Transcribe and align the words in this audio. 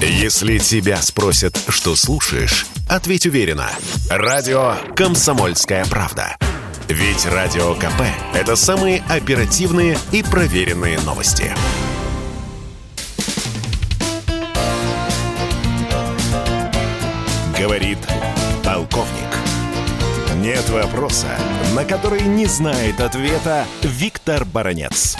Если 0.00 0.58
тебя 0.58 1.00
спросят, 1.00 1.58
что 1.68 1.96
слушаешь, 1.96 2.66
ответь 2.86 3.24
уверенно. 3.26 3.70
Радио 4.10 4.74
«Комсомольская 4.94 5.86
правда». 5.86 6.36
Ведь 6.88 7.24
Радио 7.24 7.74
КП– 7.74 8.02
это 8.34 8.56
самые 8.56 9.02
оперативные 9.08 9.98
и 10.12 10.22
проверенные 10.22 11.00
новости. 11.00 11.50
Говорит 17.58 17.98
полковник. 18.62 19.12
Нет 20.36 20.68
вопроса, 20.68 21.38
на 21.74 21.84
который 21.84 22.20
не 22.20 22.44
знает 22.44 23.00
ответа 23.00 23.64
Виктор 23.82 24.44
Баранец. 24.44 25.16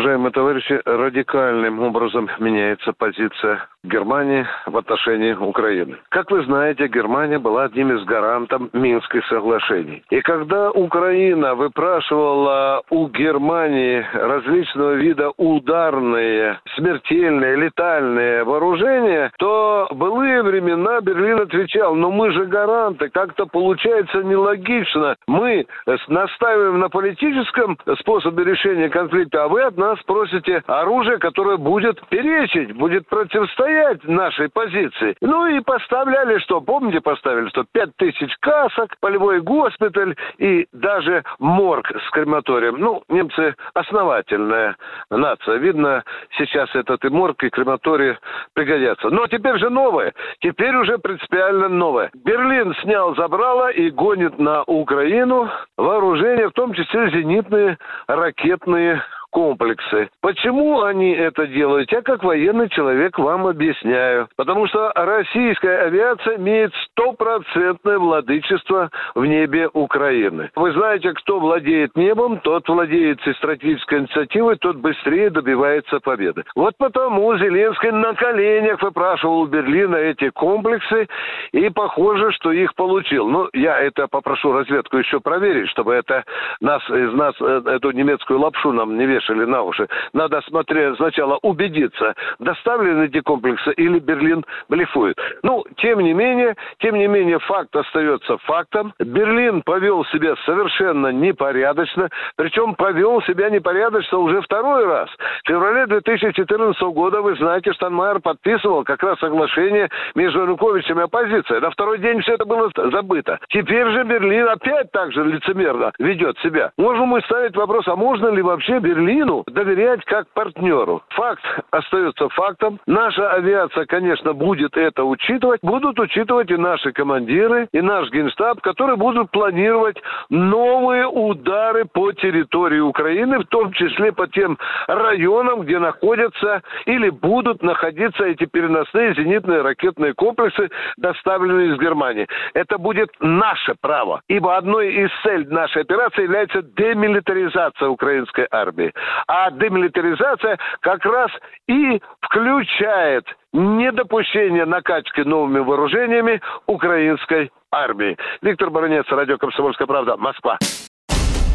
Уважаемые 0.00 0.32
товарищи, 0.32 0.80
радикальным 0.86 1.80
образом 1.80 2.30
меняется 2.38 2.94
позиция 2.96 3.68
Германии 3.84 4.46
в 4.66 4.76
отношении 4.76 5.32
Украины. 5.32 5.96
Как 6.08 6.30
вы 6.30 6.42
знаете, 6.44 6.86
Германия 6.88 7.38
была 7.38 7.64
одним 7.64 7.94
из 7.94 8.04
гарантов 8.04 8.62
Минских 8.72 9.26
соглашений. 9.26 10.02
И 10.10 10.20
когда 10.22 10.70
Украина 10.70 11.54
выпрашивала 11.54 12.82
у 12.88 13.08
Германии 13.08 14.06
различного 14.14 14.94
вида 14.94 15.32
ударные, 15.36 16.60
смертельные, 16.76 17.56
летальные 17.56 18.44
вооружения, 18.44 19.30
то 19.38 19.88
былые 19.92 20.42
времена 20.42 21.00
Берлин 21.00 21.40
отвечал, 21.40 21.94
но 21.94 22.10
мы 22.10 22.32
же 22.32 22.46
гаранты, 22.46 23.10
как-то 23.10 23.44
получается 23.44 24.22
нелогично. 24.22 25.16
Мы 25.26 25.66
настаиваем 26.08 26.80
на 26.80 26.88
политическом 26.88 27.78
способе 27.98 28.44
решения 28.44 28.88
конфликта, 28.88 29.44
а 29.44 29.48
вы 29.48 29.62
от 29.62 29.76
нас 29.76 29.89
просите 30.06 30.62
оружие, 30.66 31.18
которое 31.18 31.56
будет 31.56 32.00
перечить, 32.08 32.72
будет 32.74 33.08
противостоять 33.08 34.04
нашей 34.04 34.48
позиции. 34.48 35.16
Ну 35.20 35.46
и 35.46 35.60
поставляли 35.60 36.38
что? 36.38 36.60
Помните, 36.60 37.00
поставили 37.00 37.48
что? 37.48 37.64
Пять 37.72 37.94
тысяч 37.96 38.34
касок, 38.40 38.96
полевой 39.00 39.40
госпиталь 39.40 40.16
и 40.38 40.66
даже 40.72 41.24
морг 41.38 41.90
с 41.90 42.10
крематорием. 42.10 42.76
Ну, 42.78 43.02
немцы 43.08 43.54
основательная 43.74 44.76
нация. 45.10 45.56
Видно, 45.56 46.04
сейчас 46.38 46.74
этот 46.74 47.04
и 47.04 47.08
морг, 47.08 47.42
и 47.42 47.50
крематорий 47.50 48.16
пригодятся. 48.54 49.10
Но 49.10 49.26
теперь 49.26 49.58
же 49.58 49.70
новое. 49.70 50.14
Теперь 50.40 50.74
уже 50.76 50.98
принципиально 50.98 51.68
новое. 51.68 52.10
Берлин 52.24 52.74
снял 52.82 53.14
забрало 53.14 53.70
и 53.70 53.90
гонит 53.90 54.38
на 54.38 54.62
Украину 54.64 55.50
вооружение, 55.76 56.48
в 56.48 56.52
том 56.52 56.72
числе 56.72 57.10
зенитные 57.10 57.78
ракетные 58.06 59.02
комплексы. 59.30 60.08
Почему 60.20 60.82
они 60.82 61.12
это 61.12 61.46
делают? 61.46 61.90
Я 61.92 62.02
как 62.02 62.22
военный 62.22 62.68
человек 62.68 63.18
вам 63.18 63.46
объясняю. 63.46 64.28
Потому 64.36 64.66
что 64.66 64.92
российская 64.94 65.86
авиация 65.86 66.36
имеет 66.36 66.72
стопроцентное 66.84 67.98
владычество 67.98 68.90
в 69.14 69.24
небе 69.24 69.68
Украины. 69.72 70.50
Вы 70.56 70.72
знаете, 70.72 71.12
кто 71.12 71.38
владеет 71.38 71.96
небом, 71.96 72.38
тот 72.40 72.68
владеет 72.68 73.26
и 73.26 73.32
стратегической 73.34 74.00
инициативой, 74.00 74.56
тот 74.56 74.76
быстрее 74.76 75.30
добивается 75.30 76.00
победы. 76.00 76.44
Вот 76.54 76.74
потому 76.78 77.36
Зеленский 77.36 77.90
на 77.92 78.14
коленях 78.14 78.82
выпрашивал 78.82 79.40
у 79.40 79.46
Берлина 79.46 79.96
эти 79.96 80.30
комплексы, 80.30 81.08
и 81.52 81.68
похоже, 81.70 82.32
что 82.32 82.52
их 82.52 82.74
получил. 82.74 83.28
Ну, 83.28 83.48
я 83.52 83.78
это 83.78 84.08
попрошу 84.08 84.52
разведку 84.52 84.98
еще 84.98 85.20
проверить, 85.20 85.68
чтобы 85.70 85.94
это 85.94 86.24
нас, 86.60 86.82
из 86.90 87.12
нас 87.14 87.34
э, 87.40 87.62
эту 87.66 87.90
немецкую 87.92 88.40
лапшу 88.40 88.72
нам 88.72 88.96
не 88.98 89.06
вешали 89.06 89.19
на 89.28 89.62
уши. 89.62 89.88
Надо 90.12 90.40
смотреть 90.42 90.96
сначала 90.96 91.38
убедиться, 91.42 92.14
доставлены 92.38 93.04
эти 93.04 93.20
комплексы 93.20 93.72
или 93.72 93.98
Берлин 93.98 94.44
блефует. 94.68 95.18
Ну, 95.42 95.64
тем 95.76 96.00
не 96.00 96.12
менее, 96.12 96.56
тем 96.78 96.96
не 96.96 97.06
менее, 97.06 97.38
факт 97.40 97.74
остается 97.74 98.38
фактом. 98.38 98.92
Берлин 98.98 99.62
повел 99.62 100.04
себя 100.06 100.34
совершенно 100.44 101.08
непорядочно, 101.08 102.08
причем 102.36 102.74
повел 102.74 103.22
себя 103.22 103.50
непорядочно 103.50 104.18
уже 104.18 104.40
второй 104.42 104.86
раз. 104.86 105.08
В 105.44 105.48
феврале 105.48 105.86
2014 105.86 106.80
года, 106.82 107.20
вы 107.20 107.36
знаете, 107.36 107.72
Штанмайер 107.72 108.20
подписывал 108.20 108.84
как 108.84 109.02
раз 109.02 109.18
соглашение 109.18 109.88
между 110.14 110.42
Януковичем 110.42 111.00
и 111.00 111.04
оппозицией. 111.04 111.60
На 111.60 111.70
второй 111.70 111.98
день 111.98 112.20
все 112.22 112.34
это 112.34 112.44
было 112.44 112.70
забыто. 112.74 113.38
Теперь 113.48 113.88
же 113.90 114.04
Берлин 114.04 114.48
опять 114.48 114.90
так 114.92 115.12
же 115.12 115.24
лицемерно 115.24 115.92
ведет 115.98 116.38
себя. 116.38 116.72
Можем 116.76 117.08
мы 117.08 117.20
ставить 117.22 117.56
вопрос, 117.56 117.86
а 117.88 117.96
можно 117.96 118.28
ли 118.28 118.42
вообще 118.42 118.78
Берлин 118.78 119.09
Берлину 119.10 119.44
доверять 119.48 120.04
как 120.04 120.28
партнеру. 120.34 121.02
Факт 121.10 121.42
остается 121.70 122.28
фактом. 122.30 122.78
Наша 122.86 123.32
авиация, 123.32 123.84
конечно, 123.86 124.32
будет 124.32 124.76
это 124.76 125.04
учитывать. 125.04 125.60
Будут 125.62 125.98
учитывать 125.98 126.50
и 126.50 126.56
наши 126.56 126.92
командиры, 126.92 127.68
и 127.72 127.80
наш 127.80 128.10
генштаб, 128.10 128.60
которые 128.60 128.96
будут 128.96 129.30
планировать 129.30 129.96
новые 130.28 131.06
удары 131.06 131.84
по 131.86 132.12
территории 132.12 132.80
Украины, 132.80 133.40
в 133.40 133.46
том 133.46 133.72
числе 133.72 134.12
по 134.12 134.28
тем 134.28 134.58
районам, 134.86 135.62
где 135.62 135.78
находятся 135.78 136.62
или 136.86 137.10
будут 137.10 137.62
находиться 137.62 138.24
эти 138.24 138.46
переносные 138.46 139.14
зенитные 139.14 139.62
ракетные 139.62 140.14
комплексы, 140.14 140.70
доставленные 140.96 141.74
из 141.74 141.80
Германии. 141.80 142.28
Это 142.54 142.78
будет 142.78 143.10
наше 143.20 143.74
право, 143.80 144.22
ибо 144.28 144.56
одной 144.56 144.92
из 144.92 145.10
целей 145.22 145.46
нашей 145.46 145.82
операции 145.82 146.22
является 146.22 146.62
демилитаризация 146.62 147.88
украинской 147.88 148.46
армии. 148.50 148.92
А 149.26 149.50
демилитаризация 149.50 150.58
как 150.80 151.04
раз 151.04 151.30
и 151.68 152.00
включает 152.20 153.24
недопущение 153.52 154.64
накачки 154.64 155.20
новыми 155.20 155.60
вооружениями 155.60 156.40
украинской 156.66 157.50
армии. 157.72 158.16
Виктор 158.42 158.70
Баранец, 158.70 159.06
радио 159.10 159.38
«Комсомольская 159.38 159.86
правда», 159.86 160.16
Москва. 160.16 160.58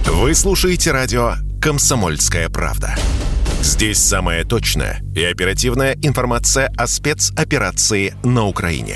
Вы 0.06 0.33
слушаете 0.33 0.91
радио 0.91 1.31
«Комсомольская 1.61 2.50
правда». 2.50 2.95
Здесь 3.62 3.97
самая 3.97 4.44
точная 4.44 4.97
и 5.16 5.23
оперативная 5.23 5.95
информация 6.03 6.69
о 6.77 6.85
спецоперации 6.85 8.13
на 8.23 8.45
Украине. 8.45 8.95